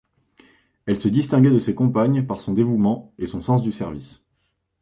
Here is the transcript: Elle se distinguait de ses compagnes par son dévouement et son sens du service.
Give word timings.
Elle 0.87 0.97
se 0.97 1.07
distinguait 1.09 1.51
de 1.51 1.59
ses 1.59 1.75
compagnes 1.75 2.25
par 2.25 2.41
son 2.41 2.53
dévouement 2.53 3.13
et 3.19 3.27
son 3.27 3.39
sens 3.39 3.61
du 3.61 3.71
service. 3.71 4.25